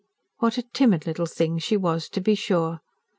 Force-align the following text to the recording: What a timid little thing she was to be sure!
What 0.39 0.57
a 0.57 0.63
timid 0.63 1.05
little 1.05 1.27
thing 1.27 1.59
she 1.59 1.77
was 1.77 2.09
to 2.09 2.21
be 2.21 2.33
sure! 2.33 2.81